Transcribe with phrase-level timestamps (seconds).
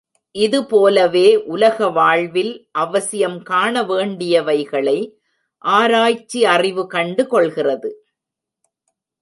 [0.35, 2.53] இது போலவே உலக வாழ்வில்
[2.71, 4.97] அவசியம் காணவேண்டியவைகளை
[5.65, 7.91] ஆராய்ச்சி அறிவு கண்டு கொள்கிறது.